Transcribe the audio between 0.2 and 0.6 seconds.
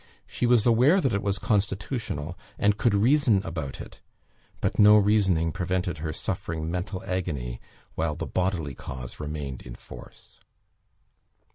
She